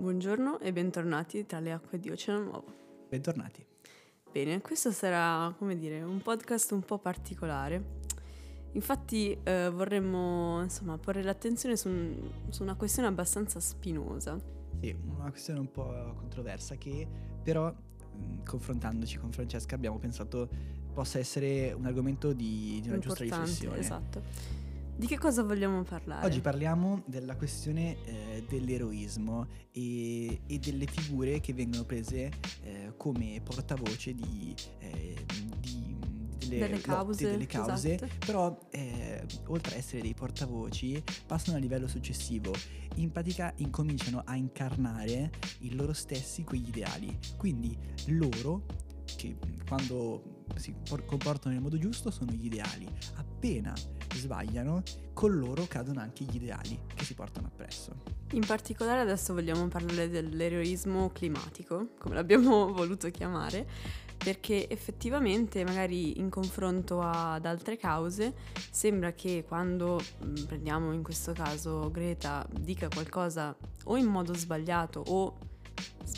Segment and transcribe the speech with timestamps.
[0.00, 2.64] Buongiorno e bentornati tra le acque di Oceano Nuovo.
[3.06, 3.62] Bentornati.
[4.32, 7.98] Bene, questo sarà, come dire, un podcast un po' particolare.
[8.72, 14.40] Infatti eh, vorremmo, insomma, porre l'attenzione su, un- su una questione abbastanza spinosa.
[14.80, 17.06] Sì, una questione un po' controversa che
[17.42, 20.48] però mh, confrontandoci con Francesca abbiamo pensato
[20.94, 23.78] possa essere un argomento di, di una giusta riflessione.
[23.78, 24.22] Esatto.
[25.00, 26.26] Di che cosa vogliamo parlare?
[26.26, 32.30] Oggi parliamo della questione eh, dell'eroismo e, e delle figure che vengono prese
[32.64, 35.24] eh, come portavoce di, eh,
[35.58, 35.96] di-
[36.36, 38.12] delle, Delle lotte, cause, delle cause, esatto.
[38.26, 42.52] però eh, oltre a essere dei portavoci passano a livello successivo.
[42.96, 47.18] In pratica incominciano a incarnare in loro stessi quegli ideali.
[47.38, 47.74] Quindi
[48.08, 48.66] loro,
[49.16, 49.34] che
[49.66, 52.86] quando si por- comportano nel modo giusto, sono gli ideali.
[53.14, 53.72] Appena
[54.16, 54.82] sbagliano,
[55.12, 57.94] con loro cadono anche gli ideali che si portano appresso.
[58.32, 63.66] In particolare adesso vogliamo parlare dell'eroismo climatico, come l'abbiamo voluto chiamare,
[64.16, 68.34] perché effettivamente magari in confronto ad altre cause
[68.70, 75.02] sembra che quando mh, prendiamo in questo caso Greta dica qualcosa o in modo sbagliato
[75.06, 75.36] o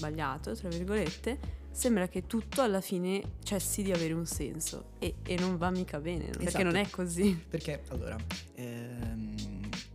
[0.03, 1.39] sbagliato, tra virgolette,
[1.71, 6.01] sembra che tutto alla fine cessi di avere un senso e, e non va mica
[6.01, 6.65] bene, perché Esatto.
[6.65, 7.41] non è così.
[7.49, 8.17] Perché allora,
[8.55, 9.35] ehm,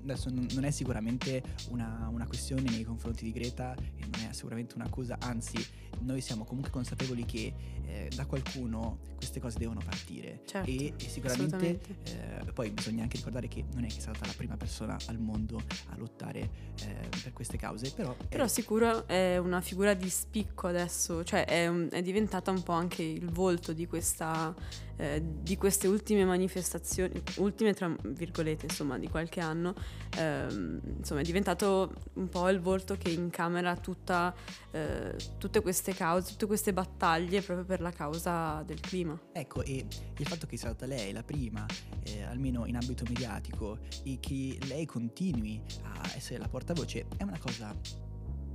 [0.04, 4.34] adesso non non è sicuramente una, una questione nei confronti di Greta e non è
[4.34, 5.58] sicuramente un'accusa, anzi
[6.02, 7.54] noi siamo comunque consapevoli che
[7.86, 10.42] eh, da qualcuno queste cose devono partire.
[10.46, 14.26] Certo, e, e sicuramente eh, poi bisogna anche ricordare che non è che è stata
[14.26, 15.58] la prima persona al mondo
[15.90, 16.40] a lottare
[16.86, 21.46] eh, per queste cause, però, è- Però sicuro è una figura di spicco adesso, cioè
[21.46, 24.54] è, un- è diventata un po' anche il volto di, questa,
[24.98, 29.74] eh, di queste ultime manifestazioni, ultime tra virgolette insomma di qualche anno,
[30.18, 34.34] ehm, insomma è diventato un po' il volto che incamera tutta,
[34.72, 39.20] eh, tutte queste cause, tutte queste battaglie proprio per la causa del clima.
[39.32, 39.86] Ecco, e
[40.18, 41.66] il fatto che sia stata lei la prima,
[42.04, 47.40] eh, almeno in ambito mediatico, e che lei continui a essere la portavoce, è una
[47.40, 47.76] cosa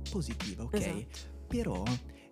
[0.09, 0.73] positiva, ok?
[0.73, 1.31] Esatto.
[1.47, 1.83] Però,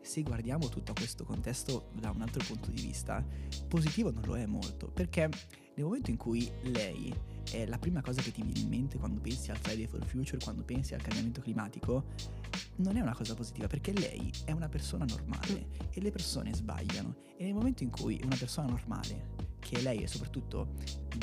[0.01, 3.23] se guardiamo tutto questo contesto da un altro punto di vista,
[3.67, 5.29] positivo non lo è molto, perché
[5.75, 7.13] nel momento in cui lei
[7.51, 10.37] è la prima cosa che ti viene in mente quando pensi al Friday for Future,
[10.43, 12.05] quando pensi al cambiamento climatico,
[12.77, 17.15] non è una cosa positiva perché lei è una persona normale e le persone sbagliano.
[17.37, 20.73] E nel momento in cui una persona normale che è lei e soprattutto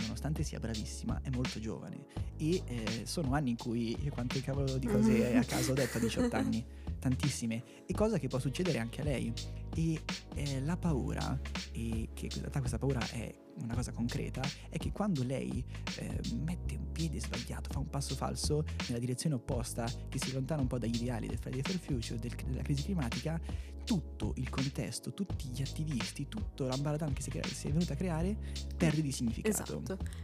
[0.02, 2.06] nonostante sia bravissima è molto giovane.
[2.36, 6.00] E eh, sono anni in cui quante cavolo di cose a caso ho detto a
[6.00, 6.64] 18 anni
[6.98, 7.62] tantissime.
[7.86, 9.32] E cosa che può succedere anche a lei.
[9.74, 10.00] E
[10.34, 11.38] eh, la paura
[11.72, 13.32] e che in realtà questa paura è
[13.62, 15.64] una cosa concreta è che quando lei
[15.96, 20.62] eh, mette un piede sbagliato fa un passo falso nella direzione opposta che si allontana
[20.62, 23.40] un po' dagli ideali del Friday for Future del- della crisi climatica
[23.84, 27.96] tutto il contesto tutti gli attivisti tutto l'ambaradan che si, crea- si è venuto a
[27.96, 28.36] creare
[28.76, 29.62] perde di significato.
[29.62, 29.77] Esatto,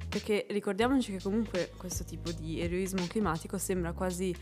[0.09, 4.35] perché ricordiamoci che comunque questo tipo di eroismo climatico sembra quasi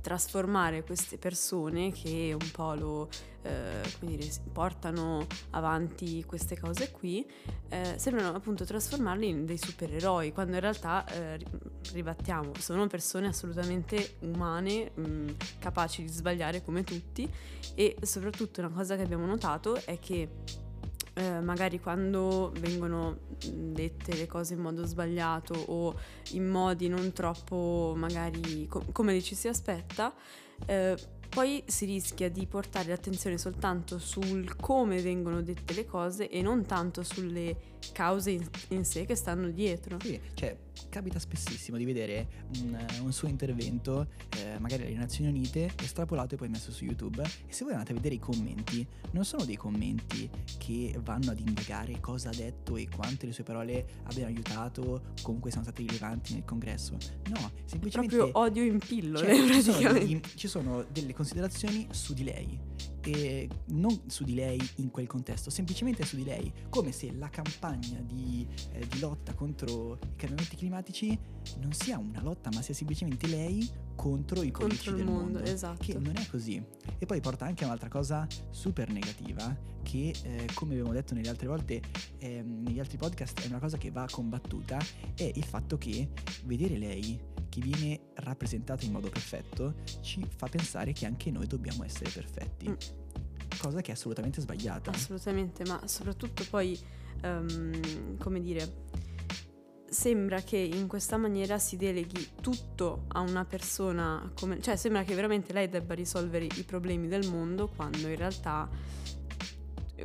[0.00, 3.08] trasformare queste persone che un po' lo
[3.42, 7.26] eh, dire, portano avanti queste cose qui,
[7.68, 11.46] eh, sembrano appunto trasformarli in dei supereroi, quando in realtà, eh, ri-
[11.92, 17.28] ribattiamo, sono persone assolutamente umane, mh, capaci di sbagliare come tutti
[17.74, 20.28] e soprattutto una cosa che abbiamo notato è che
[21.14, 25.94] eh, magari quando vengono mh, dette le cose in modo sbagliato o
[26.30, 30.14] in modi non troppo magari co- come ci si aspetta,
[30.66, 30.96] eh,
[31.28, 36.66] poi si rischia di portare l'attenzione soltanto sul come vengono dette le cose e non
[36.66, 37.56] tanto sulle
[37.92, 39.98] cause in, in sé che stanno dietro.
[40.00, 40.54] Sì, cioè
[40.88, 46.38] capita spessissimo di vedere un, un suo intervento, eh, magari alle Nazioni Unite, estrapolato e
[46.38, 47.22] poi messo su YouTube.
[47.22, 50.28] E se voi andate a vedere i commenti, non sono dei commenti
[50.58, 55.50] che vanno ad indagare cosa ha detto e quante le sue parole abbiano aiutato, comunque
[55.50, 56.96] sono state rilevanti nel congresso.
[57.28, 58.16] No, semplicemente...
[58.16, 60.06] Proprio odio in pillole Cioè, ci, sono praticamente.
[60.06, 62.58] degli- ci sono delle considerazioni su di lei
[63.04, 67.28] e non su di lei in quel contesto, semplicemente su di lei, come se la
[67.28, 71.18] campagna di, eh, di lotta contro i cambiamenti climatici
[71.60, 75.84] non sia una lotta, ma sia semplicemente lei contro i politici Contro del mondo, esatto.
[75.84, 76.62] Che non è così.
[76.98, 81.28] E poi porta anche a un'altra cosa super negativa, che eh, come abbiamo detto nelle
[81.28, 81.82] altre volte,
[82.18, 84.78] ehm, negli altri podcast, è una cosa che va combattuta,
[85.14, 86.08] è il fatto che
[86.44, 91.84] vedere lei che viene rappresentata in modo perfetto ci fa pensare che anche noi dobbiamo
[91.84, 92.68] essere perfetti.
[92.70, 92.74] Mm.
[93.62, 94.90] Cosa che è assolutamente sbagliata.
[94.90, 96.76] Assolutamente, ma soprattutto poi,
[97.20, 98.86] ehm, come dire,
[99.88, 105.14] sembra che in questa maniera si deleghi tutto a una persona, come, cioè sembra che
[105.14, 108.68] veramente lei debba risolvere i problemi del mondo quando in realtà,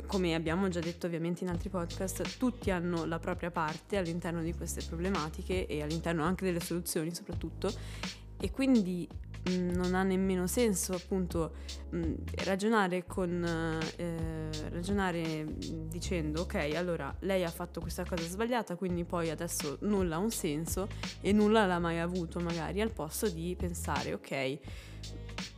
[0.06, 4.54] come abbiamo già detto ovviamente in altri podcast, tutti hanno la propria parte all'interno di
[4.54, 7.72] queste problematiche e all'interno anche delle soluzioni soprattutto
[8.40, 9.08] e quindi
[9.44, 11.52] non ha nemmeno senso appunto
[11.94, 12.14] mm,
[12.44, 13.44] ragionare con
[13.96, 19.78] eh, ragionare mm, dicendo ok allora lei ha fatto questa cosa sbagliata quindi poi adesso
[19.82, 20.88] nulla ha un senso
[21.20, 24.58] e nulla l'ha mai avuto magari al posto di pensare ok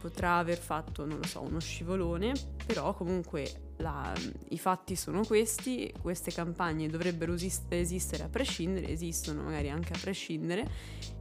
[0.00, 2.32] potrà aver fatto non lo so uno scivolone
[2.66, 4.12] però comunque la,
[4.50, 10.68] i fatti sono questi, queste campagne dovrebbero esistere a prescindere, esistono magari anche a prescindere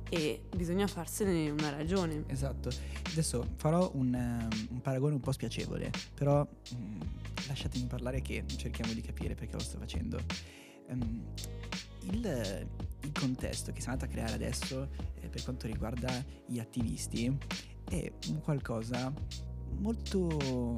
[0.09, 2.23] e bisogna farsene una ragione.
[2.27, 2.69] Esatto.
[3.11, 6.97] Adesso farò un, um, un paragone un po' spiacevole, però um,
[7.47, 10.19] lasciatemi parlare che cerchiamo di capire perché lo sto facendo.
[10.87, 11.23] Um,
[12.11, 12.67] il,
[13.01, 14.89] il, contesto che si è andato a creare adesso
[15.21, 16.11] eh, per quanto riguarda
[16.45, 17.37] gli attivisti
[17.87, 19.13] è un qualcosa
[19.77, 20.77] molto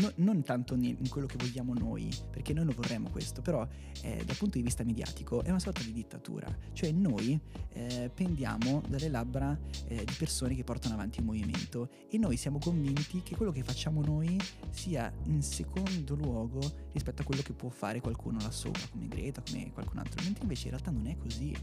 [0.00, 3.66] no, non tanto in quello che vogliamo noi, perché noi non vorremmo questo, però
[4.02, 7.38] eh, dal punto di vista mediatico è una sorta di dittatura, cioè noi
[7.72, 12.58] eh, pendiamo dalle labbra eh, di persone che portano avanti il movimento e noi siamo
[12.58, 14.38] convinti che quello che facciamo noi
[14.70, 16.60] sia in secondo luogo
[16.92, 20.42] rispetto a quello che può fare qualcuno là sopra, come Greta, come qualcun altro, mentre
[20.42, 21.56] invece in realtà non è così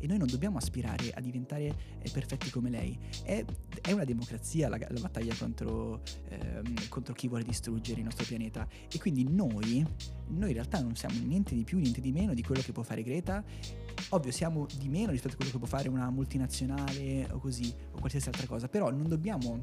[0.00, 2.96] e noi non dobbiamo aspirare a diventare eh, perfetti come lei.
[3.22, 3.44] È,
[3.80, 8.66] è una democrazia la, la battaglia contro, ehm, contro, chi vuole distruggere il nostro pianeta
[8.90, 9.86] e quindi noi,
[10.28, 12.82] noi in realtà non siamo niente di più, niente di meno di quello che può
[12.82, 13.44] fare Greta.
[14.10, 17.98] Ovvio siamo di meno rispetto a quello che può fare una multinazionale o così o
[17.98, 19.62] qualsiasi altra cosa, però non dobbiamo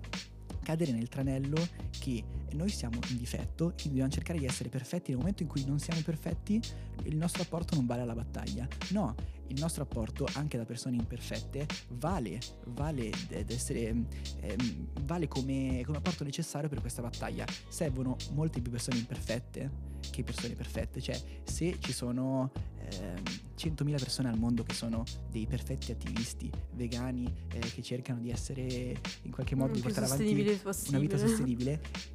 [0.65, 1.55] cadere nel tranello
[1.91, 2.23] che
[2.53, 5.11] noi siamo in difetto e dobbiamo cercare di essere perfetti.
[5.11, 6.59] Nel momento in cui non siamo perfetti
[7.03, 8.67] il nostro apporto non vale alla battaglia.
[8.89, 9.15] No
[9.47, 12.39] il nostro apporto anche da persone imperfette vale
[12.69, 13.11] vale
[13.47, 13.93] essere
[14.39, 14.55] eh,
[15.03, 17.45] vale come, come apporto necessario per questa battaglia.
[17.67, 21.01] Servono molte più persone imperfette che persone perfette.
[21.01, 23.21] Cioè se ci sono eh,
[23.57, 28.95] 100.000 persone al mondo che sono dei perfetti attivisti vegani eh, che cercano di essere
[29.23, 30.59] in qualche modo di portare avanti
[30.89, 31.81] una vita sostenibile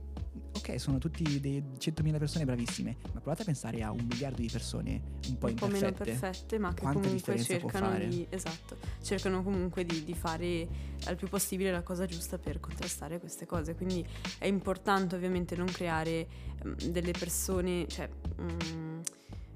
[0.70, 4.48] ok, sono tutti dei 100.000 persone bravissime, ma provate a pensare a un miliardo di
[4.50, 9.42] persone un po' un po' meno perfette, ma che Quanta comunque cercano di, esatto, cercano
[9.42, 10.68] comunque di, di, fare
[11.04, 13.74] al più possibile la cosa giusta per contrastare queste cose.
[13.74, 14.06] Quindi
[14.38, 16.26] è importante ovviamente non creare
[16.62, 18.08] um, delle persone, cioè,
[18.38, 19.00] um,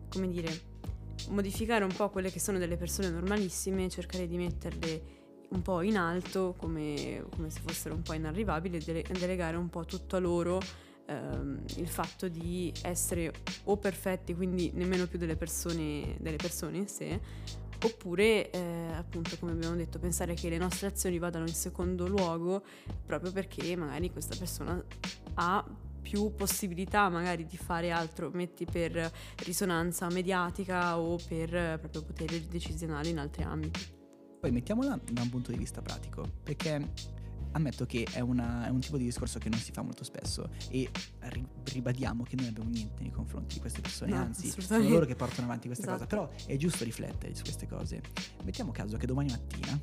[0.08, 0.72] come dire,
[1.28, 5.96] modificare un po' quelle che sono delle persone normalissime, cercare di metterle un po' in
[5.96, 10.18] alto come, come se fossero un po' inarrivabili e dele- delegare un po' tutto a
[10.18, 10.60] loro
[11.06, 13.32] ehm, il fatto di essere
[13.64, 17.20] o perfetti, quindi nemmeno più delle persone, delle persone in sé,
[17.84, 22.64] oppure eh, appunto come abbiamo detto pensare che le nostre azioni vadano in secondo luogo
[23.04, 24.82] proprio perché magari questa persona
[25.34, 25.64] ha
[26.00, 29.10] più possibilità magari di fare altro, metti per
[29.44, 33.80] risonanza mediatica o per proprio poteri decisionali in altri ambiti.
[34.38, 36.92] Poi mettiamola da un punto di vista pratico, perché
[37.54, 40.48] ammetto che è, una, è, un tipo di discorso che non si fa molto spesso
[40.70, 40.88] e
[41.20, 45.06] ri- ribadiamo che noi abbiamo niente nei confronti di queste persone, no, anzi sono loro
[45.06, 46.16] che portano avanti questa esatto.
[46.16, 48.00] cosa, però è giusto riflettere su queste cose.
[48.44, 49.80] Mettiamo caso che domani mattina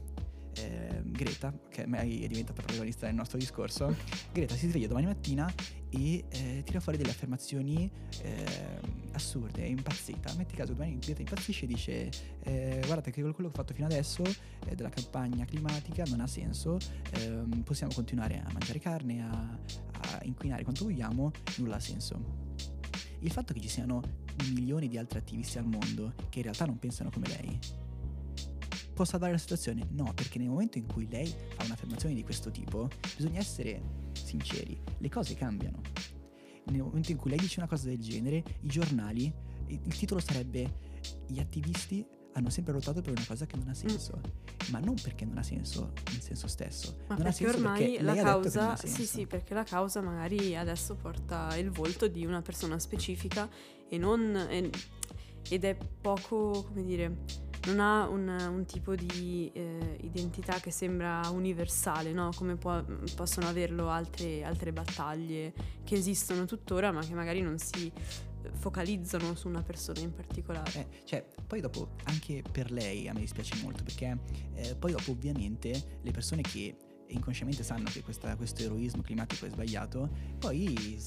[0.62, 3.96] eh, Greta, che è diventata protagonista del nostro discorso,
[4.32, 5.52] Greta si sveglia domani mattina
[5.90, 7.90] e eh, tira fuori delle affermazioni
[8.22, 8.80] eh,
[9.14, 10.34] assurde, impazzita.
[10.36, 12.10] Metti caso domani Greta impazzisce e dice
[12.44, 16.28] eh, guardate che quello che ho fatto fino adesso eh, della campagna climatica non ha
[16.28, 16.78] senso,
[17.12, 22.50] ehm, possiamo continuare a mangiare carne, a, a inquinare quanto vogliamo, nulla ha senso.
[23.20, 24.02] Il fatto che ci siano
[24.54, 27.60] milioni di altri attivisti al mondo che in realtà non pensano come lei
[29.02, 29.88] può salvare la situazione?
[29.92, 33.82] No, perché nel momento in cui lei fa un'affermazione di questo tipo, bisogna essere
[34.14, 35.82] sinceri, le cose cambiano.
[36.66, 39.34] Nel momento in cui lei dice una cosa del genere, i giornali,
[39.68, 40.90] il titolo sarebbe
[41.26, 44.72] Gli attivisti hanno sempre lottato per una cosa che non ha senso, mm.
[44.72, 48.76] ma non perché non ha senso in senso stesso, ma non senso ormai la causa,
[48.76, 53.50] sì, sì, perché la causa magari adesso porta il volto di una persona specifica
[53.90, 54.70] e non
[55.50, 61.22] ed è poco, come dire, non ha un, un tipo di eh, identità che sembra
[61.30, 62.32] universale, no?
[62.36, 62.84] come può,
[63.16, 65.54] possono averlo altre, altre battaglie
[65.84, 67.92] che esistono tuttora ma che magari non si
[68.54, 70.72] focalizzano su una persona in particolare.
[70.80, 74.18] Eh, cioè, poi dopo, anche per lei a me dispiace molto perché
[74.54, 76.76] eh, poi dopo ovviamente le persone che
[77.08, 80.98] inconsciamente sanno che questa, questo eroismo climatico è sbagliato, poi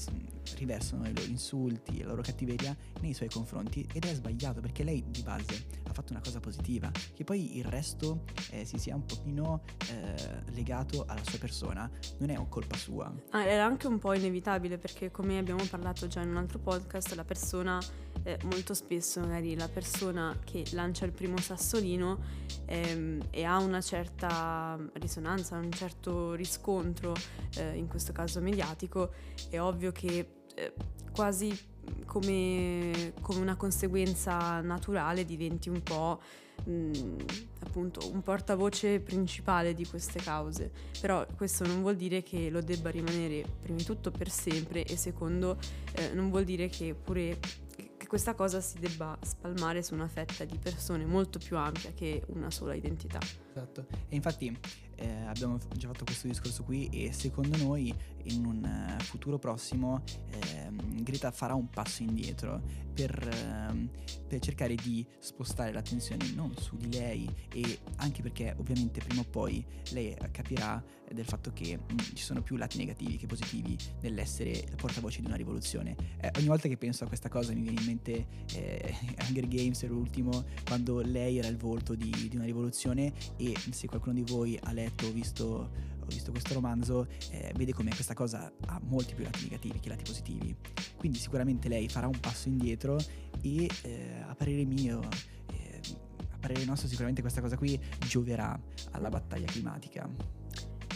[0.57, 5.03] riversano i loro insulti, la loro cattiveria nei suoi confronti ed è sbagliato perché lei
[5.07, 9.05] di base ha fatto una cosa positiva, che poi il resto eh, si sia un
[9.05, 13.13] pochino eh, legato alla sua persona, non è colpa sua.
[13.31, 17.13] Ah, era anche un po' inevitabile perché come abbiamo parlato già in un altro podcast,
[17.13, 17.79] la persona,
[18.23, 22.19] eh, molto spesso magari la persona che lancia il primo sassolino
[22.65, 27.13] ehm, e ha una certa risonanza, un certo riscontro,
[27.57, 29.11] eh, in questo caso mediatico,
[29.49, 30.73] è ovvio che eh,
[31.11, 31.57] quasi
[32.05, 36.19] come, come, una conseguenza naturale diventi un po'
[36.63, 37.15] mh,
[37.59, 40.71] appunto un portavoce principale di queste cause.
[40.99, 44.97] Però questo non vuol dire che lo debba rimanere prima di tutto per sempre e
[44.97, 45.57] secondo
[45.95, 47.37] eh, non vuol dire che pure
[47.97, 52.23] che questa cosa si debba spalmare su una fetta di persone molto più ampia che
[52.27, 53.19] una sola identità.
[53.51, 53.87] Esatto.
[54.07, 54.55] E infatti
[54.95, 60.03] eh, abbiamo già fatto questo discorso qui e secondo noi in un uh, futuro prossimo
[60.31, 60.71] eh,
[61.03, 62.61] Greta farà un passo indietro
[62.93, 63.11] per,
[63.71, 63.87] uh,
[64.27, 69.25] per, cercare di spostare l'attenzione non su di lei e anche perché ovviamente prima o
[69.25, 70.83] poi lei capirà
[71.13, 75.27] del fatto che mh, mm, ci sono più lati negativi che positivi nell'essere portavoce di
[75.27, 75.95] una rivoluzione.
[76.19, 78.95] Eh, ogni volta che penso a questa cosa mi viene in mente eh,
[79.27, 84.15] Hunger Games, l'ultimo, quando lei era il volto di, di una rivoluzione e se qualcuno
[84.15, 88.51] di voi ha letto o visto ho visto questo romanzo, eh, vede come questa cosa
[88.67, 90.55] ha molti più lati negativi che lati positivi.
[90.95, 92.97] Quindi sicuramente lei farà un passo indietro
[93.41, 95.01] e eh, a parere mio,
[95.51, 95.81] eh,
[96.31, 98.57] a parere nostro sicuramente questa cosa qui gioverà
[98.91, 100.07] alla battaglia climatica.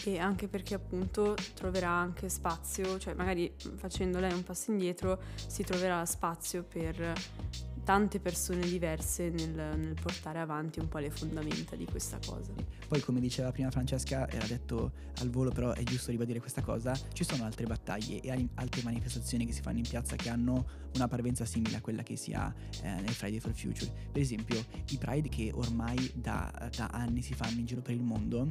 [0.06, 5.64] E anche perché appunto troverà anche spazio, cioè magari facendo lei un passo indietro si
[5.64, 7.14] troverà spazio per
[7.84, 12.54] tante persone diverse nel, nel, portare avanti un po' le fondamenta di questa cosa.
[12.88, 16.98] Poi come diceva prima Francesca, era detto al volo però è giusto ribadire questa cosa,
[17.14, 21.08] ci sono altre battaglie e altre manifestazioni che si fanno in piazza che hanno una
[21.08, 23.92] parvenza simile a quella che si ha eh, nel Friday for Future.
[24.12, 28.02] Per esempio i Pride che ormai da, da anni si fanno in giro per il
[28.02, 28.48] mondo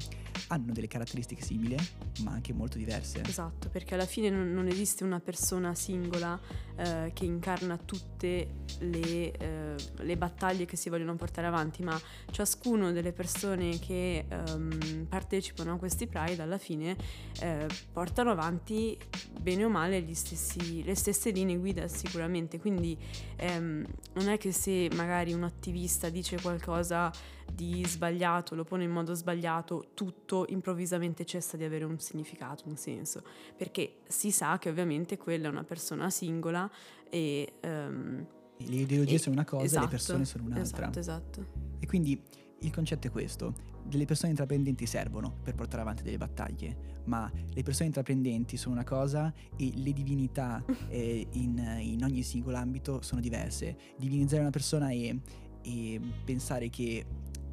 [0.49, 1.77] hanno delle caratteristiche simili
[2.23, 3.23] ma anche molto diverse.
[3.23, 6.39] Esatto, perché alla fine non, non esiste una persona singola
[6.77, 11.99] eh, che incarna tutte le eh, le battaglie che si vogliono portare avanti, ma
[12.31, 16.97] ciascuno delle persone che ehm, partecipano a questi Pride alla fine
[17.41, 18.99] eh, portano avanti
[19.41, 22.97] bene o male stessi, le stesse linee guida sicuramente, quindi
[23.37, 27.11] ehm, non è che se magari un attivista dice qualcosa
[27.53, 32.77] di sbagliato, lo pone in modo sbagliato, tutto improvvisamente cessa di avere un significato, un
[32.77, 33.23] senso,
[33.57, 36.71] perché si sa che ovviamente quella è una persona singola
[37.09, 37.55] e...
[37.63, 38.27] Um,
[38.59, 40.91] le ideologie e, sono una cosa esatto, e le persone sono un'altra.
[40.91, 41.47] Esatto, esatto.
[41.79, 42.21] E quindi
[42.61, 43.55] il concetto è questo.
[43.85, 48.85] Delle persone intraprendenti servono per portare avanti delle battaglie, ma le persone intraprendenti sono una
[48.85, 53.77] cosa e le divinità eh, in, in, ogni singolo ambito sono diverse.
[53.97, 55.21] Divinizzare una persona e,
[55.63, 57.07] e pensare che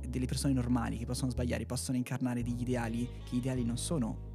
[0.07, 4.33] delle persone normali che possono sbagliare possono incarnare degli ideali, che gli ideali non sono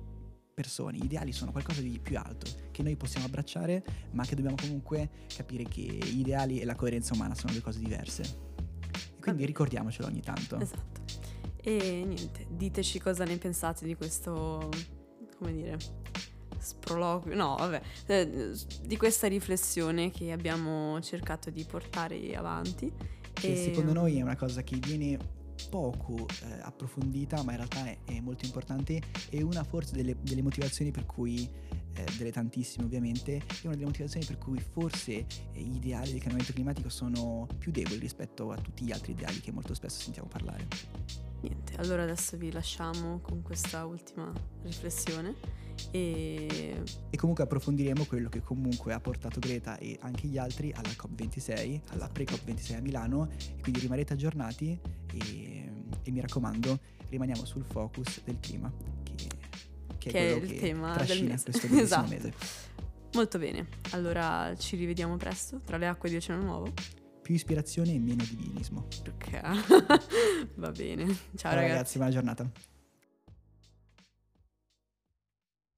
[0.60, 4.56] persone, gli ideali sono qualcosa di più alto, che noi possiamo abbracciare, ma che dobbiamo
[4.60, 8.22] comunque capire che gli ideali e la coerenza umana sono due cose diverse.
[8.92, 10.58] E quindi ricordiamocelo ogni tanto.
[10.60, 11.00] Esatto.
[11.62, 14.68] E niente, diteci cosa ne pensate di questo,
[15.38, 15.78] come dire,
[16.58, 18.52] sproloquio, no, vabbè, eh,
[18.82, 22.92] di questa riflessione che abbiamo cercato di portare avanti.
[23.32, 23.56] Che e...
[23.56, 25.38] secondo noi è una cosa che viene
[25.68, 30.42] poco eh, approfondita, ma in realtà è, è, molto importante e una forse delle, delle
[30.42, 31.48] motivazioni per cui,
[31.94, 35.26] eh, delle tantissime ovviamente, è una delle motivazioni per cui forse eh,
[35.60, 39.52] gli ideali del cambiamento climatico sono più deboli rispetto a tutti gli altri ideali che
[39.52, 41.29] molto spesso sentiamo parlare.
[41.40, 44.30] Niente, allora adesso vi lasciamo con questa ultima
[44.62, 45.35] riflessione
[45.90, 46.82] e...
[47.09, 51.80] e comunque approfondiremo quello che comunque ha portato Greta e anche gli altri alla COP26,
[51.88, 53.28] alla pre-COP26 a Milano,
[53.62, 54.78] quindi rimanete aggiornati
[55.12, 56.78] e, e mi raccomando
[57.09, 58.70] rimaniamo sul focus del clima,
[59.02, 59.14] che,
[59.99, 61.50] che, che è, è il che tema del mese.
[61.50, 62.09] questo esatto.
[62.09, 62.32] mese.
[63.14, 66.73] Molto bene, allora ci rivediamo presto tra le acque di Oceano Nuovo
[67.30, 68.88] più ispirazione e meno divinismo.
[69.06, 69.40] Ok,
[70.56, 71.04] va bene.
[71.06, 71.68] Ciao, Ciao ragazzi.
[71.72, 72.50] ragazzi, buona giornata.